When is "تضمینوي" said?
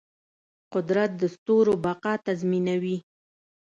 2.25-2.97